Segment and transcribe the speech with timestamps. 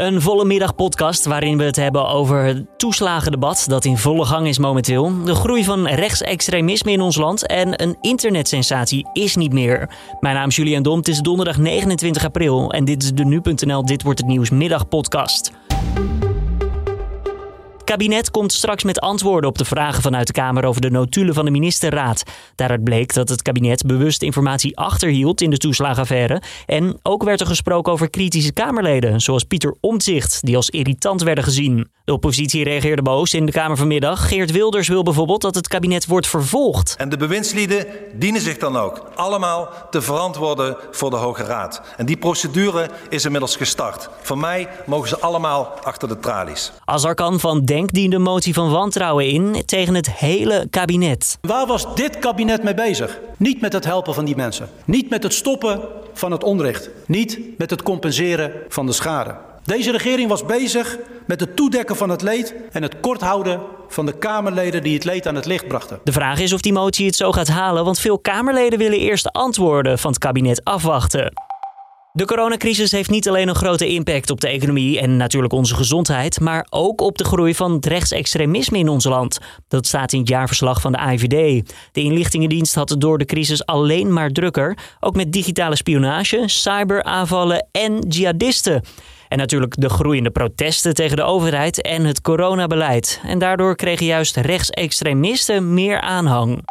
[0.00, 4.46] Een volle middag podcast waarin we het hebben over het toeslagendebat dat in volle gang
[4.46, 5.24] is momenteel.
[5.24, 9.90] De groei van rechtsextremisme in ons land en een internetsensatie is niet meer.
[10.20, 13.84] Mijn naam is Julian Dom, het is donderdag 29 april en dit is de Nu.nl
[13.84, 15.50] Dit Wordt Het Nieuws middagpodcast
[17.90, 21.44] kabinet komt straks met antwoorden op de vragen vanuit de Kamer over de notulen van
[21.44, 22.22] de ministerraad.
[22.54, 26.42] Daaruit bleek dat het kabinet bewust informatie achterhield in de toeslagenaffaire.
[26.66, 31.44] En ook werd er gesproken over kritische Kamerleden, zoals Pieter Omtzigt, die als irritant werden
[31.44, 31.88] gezien.
[32.04, 34.28] De oppositie reageerde boos in de Kamer vanmiddag.
[34.28, 36.94] Geert Wilders wil bijvoorbeeld dat het kabinet wordt vervolgd.
[36.98, 41.82] En de bewindslieden dienen zich dan ook allemaal te verantwoorden voor de Hoge Raad.
[41.96, 44.08] En die procedure is inmiddels gestart.
[44.22, 46.72] Voor mij mogen ze allemaal achter de tralies.
[46.84, 51.38] Azarkan van Diende een motie van wantrouwen in tegen het hele kabinet.
[51.40, 53.18] Waar was dit kabinet mee bezig?
[53.36, 54.68] Niet met het helpen van die mensen.
[54.84, 55.80] Niet met het stoppen
[56.14, 56.90] van het onrecht.
[57.06, 59.36] Niet met het compenseren van de schade.
[59.64, 64.06] Deze regering was bezig met het toedekken van het leed en het kort houden van
[64.06, 66.00] de Kamerleden die het leed aan het licht brachten.
[66.04, 69.24] De vraag is of die motie het zo gaat halen, want veel Kamerleden willen eerst
[69.24, 71.32] de antwoorden van het kabinet afwachten.
[72.12, 76.40] De coronacrisis heeft niet alleen een grote impact op de economie en natuurlijk onze gezondheid,
[76.40, 79.38] maar ook op de groei van het rechtsextremisme in ons land.
[79.68, 81.72] Dat staat in het jaarverslag van de AIVD.
[81.92, 87.66] De inlichtingendienst had het door de crisis alleen maar drukker, ook met digitale spionage, cyberaanvallen
[87.72, 88.82] en jihadisten.
[89.28, 93.20] En natuurlijk de groeiende protesten tegen de overheid en het coronabeleid.
[93.24, 96.62] En daardoor kregen juist rechtsextremisten meer aanhang.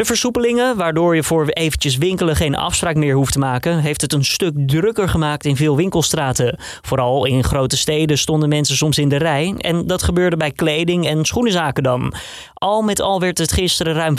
[0.00, 4.12] De versoepelingen, waardoor je voor eventjes winkelen geen afspraak meer hoeft te maken, heeft het
[4.12, 6.58] een stuk drukker gemaakt in veel winkelstraten.
[6.82, 11.06] Vooral in grote steden stonden mensen soms in de rij en dat gebeurde bij kleding
[11.06, 12.14] en schoenenzaken dan.
[12.54, 14.14] Al met al werd het gisteren ruim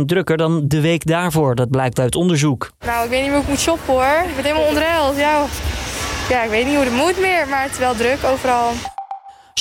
[0.00, 2.70] 40% drukker dan de week daarvoor, dat blijkt uit onderzoek.
[2.86, 4.24] Nou, ik weet niet hoe ik moet shoppen hoor.
[4.28, 5.16] Ik ben helemaal onderheld.
[5.16, 5.44] Ja,
[6.28, 8.72] ja, ik weet niet hoe het moet meer, maar het is wel druk overal.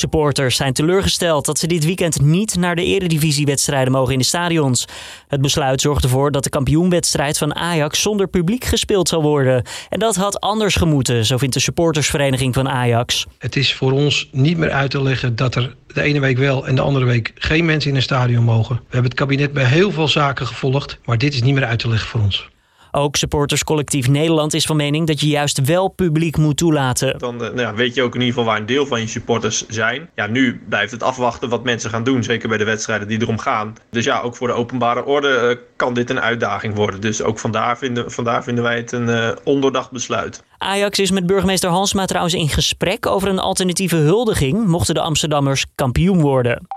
[0.01, 4.85] Supporters zijn teleurgesteld dat ze dit weekend niet naar de eredivisiewedstrijden mogen in de stadions.
[5.27, 9.63] Het besluit zorgt ervoor dat de kampioenwedstrijd van Ajax zonder publiek gespeeld zal worden.
[9.89, 13.25] En dat had anders gemoeten, zo vindt de supportersvereniging van Ajax.
[13.37, 16.67] Het is voor ons niet meer uit te leggen dat er de ene week wel
[16.67, 18.75] en de andere week geen mensen in een stadion mogen.
[18.75, 21.79] We hebben het kabinet bij heel veel zaken gevolgd, maar dit is niet meer uit
[21.79, 22.49] te leggen voor ons.
[22.91, 27.19] Ook supporterscollectief Nederland is van mening dat je juist wel publiek moet toelaten.
[27.19, 29.07] Dan uh, nou ja, weet je ook in ieder geval waar een deel van je
[29.07, 30.09] supporters zijn.
[30.15, 33.39] Ja, nu blijft het afwachten wat mensen gaan doen, zeker bij de wedstrijden die erom
[33.39, 33.75] gaan.
[33.89, 37.01] Dus ja, ook voor de openbare orde uh, kan dit een uitdaging worden.
[37.01, 40.43] Dus ook vandaar vinden, vandaar vinden wij het een uh, ondoordacht besluit.
[40.57, 45.65] Ajax is met burgemeester Hansma trouwens in gesprek over een alternatieve huldiging, mochten de Amsterdammers
[45.75, 46.67] kampioen worden.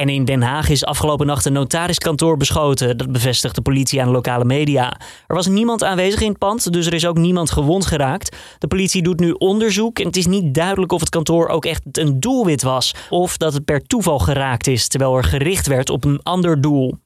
[0.00, 2.96] En in Den Haag is afgelopen nacht een notariskantoor beschoten.
[2.96, 5.00] Dat bevestigt de politie aan lokale media.
[5.26, 8.36] Er was niemand aanwezig in het pand, dus er is ook niemand gewond geraakt.
[8.58, 11.82] De politie doet nu onderzoek en het is niet duidelijk of het kantoor ook echt
[11.92, 12.94] een doelwit was.
[13.10, 16.98] Of dat het per toeval geraakt is, terwijl er gericht werd op een ander doel.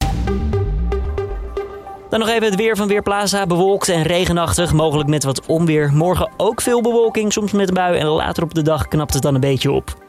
[2.09, 3.45] Dan nog even het weer van Weerplaza.
[3.45, 5.91] Bewolkt en regenachtig, mogelijk met wat onweer.
[5.93, 7.97] Morgen ook veel bewolking, soms met een bui.
[7.97, 10.04] En later op de dag knapt het dan een beetje op.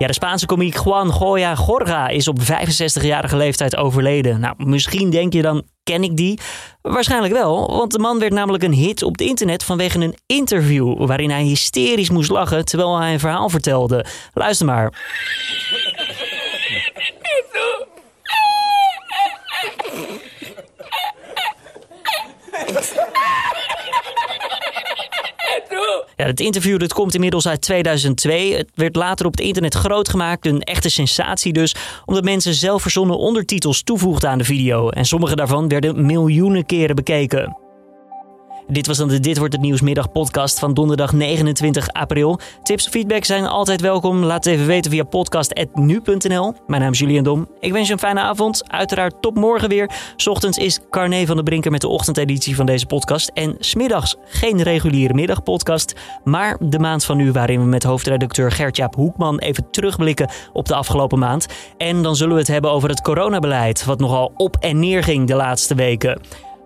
[0.00, 4.40] Ja, de Spaanse komiek Juan Goya Gorga is op 65-jarige leeftijd overleden.
[4.40, 6.40] Nou, misschien denk je dan, ken ik die?
[6.82, 11.06] Waarschijnlijk wel, want de man werd namelijk een hit op het internet vanwege een interview
[11.06, 14.04] waarin hij hysterisch moest lachen terwijl hij een verhaal vertelde.
[14.32, 14.92] Luister maar.
[26.30, 28.56] Het interview dat komt inmiddels uit 2002.
[28.56, 30.46] Het werd later op het internet groot gemaakt.
[30.46, 31.74] Een echte sensatie dus.
[32.04, 34.88] Omdat mensen zelf verzonnen ondertitels toevoegden aan de video.
[34.88, 37.69] En sommige daarvan werden miljoenen keren bekeken.
[38.70, 42.40] Dit was dan de Dit Wordt Het Nieuwsmiddag podcast van donderdag 29 april.
[42.62, 44.24] Tips en feedback zijn altijd welkom.
[44.24, 46.54] Laat het even weten via podcast.nu.nl.
[46.66, 47.48] Mijn naam is Julian Dom.
[47.60, 48.70] Ik wens je een fijne avond.
[48.70, 49.90] Uiteraard tot morgen weer.
[50.24, 53.30] Ochtends is Carne van de Brinker met de ochtendeditie van deze podcast.
[53.34, 55.94] En smiddags geen reguliere middagpodcast.
[56.24, 60.74] Maar de maand van nu waarin we met hoofdredacteur Gertjaap Hoekman even terugblikken op de
[60.74, 61.46] afgelopen maand.
[61.76, 63.84] En dan zullen we het hebben over het coronabeleid.
[63.84, 66.20] Wat nogal op en neer ging de laatste weken.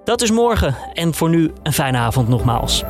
[0.04, 2.84] Dat is morgen en voor nu een fijne avond nogmaals.